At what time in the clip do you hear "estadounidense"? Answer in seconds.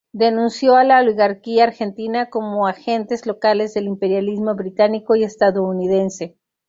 5.23-6.35